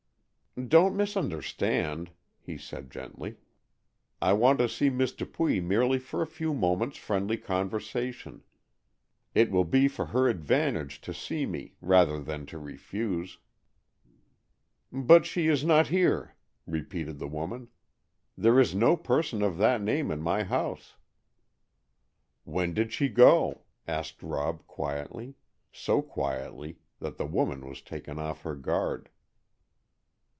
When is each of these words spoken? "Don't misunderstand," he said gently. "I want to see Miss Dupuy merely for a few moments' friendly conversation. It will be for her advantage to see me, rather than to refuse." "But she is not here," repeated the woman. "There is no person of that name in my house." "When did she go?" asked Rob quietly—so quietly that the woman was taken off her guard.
"Don't 0.67 0.97
misunderstand," 0.97 2.11
he 2.41 2.57
said 2.57 2.91
gently. 2.91 3.37
"I 4.21 4.33
want 4.33 4.59
to 4.59 4.67
see 4.67 4.89
Miss 4.89 5.13
Dupuy 5.13 5.61
merely 5.61 5.97
for 5.97 6.21
a 6.21 6.27
few 6.27 6.53
moments' 6.53 6.97
friendly 6.97 7.37
conversation. 7.37 8.43
It 9.33 9.49
will 9.49 9.63
be 9.63 9.87
for 9.87 10.07
her 10.07 10.27
advantage 10.27 10.99
to 11.01 11.13
see 11.13 11.45
me, 11.45 11.75
rather 11.79 12.19
than 12.21 12.45
to 12.47 12.57
refuse." 12.59 13.37
"But 14.91 15.25
she 15.25 15.47
is 15.47 15.63
not 15.63 15.87
here," 15.87 16.35
repeated 16.67 17.17
the 17.17 17.29
woman. 17.29 17.69
"There 18.37 18.59
is 18.59 18.75
no 18.75 18.97
person 18.97 19.41
of 19.41 19.55
that 19.55 19.81
name 19.81 20.11
in 20.11 20.21
my 20.21 20.43
house." 20.43 20.97
"When 22.43 22.73
did 22.73 22.91
she 22.91 23.07
go?" 23.07 23.61
asked 23.87 24.21
Rob 24.21 24.67
quietly—so 24.67 26.01
quietly 26.01 26.77
that 26.99 27.15
the 27.15 27.25
woman 27.25 27.65
was 27.65 27.81
taken 27.81 28.19
off 28.19 28.41
her 28.41 28.55
guard. 28.57 29.07